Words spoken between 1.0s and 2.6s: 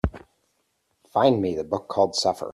Find me the book called Suffer